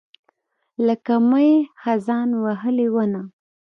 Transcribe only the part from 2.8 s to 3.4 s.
ونه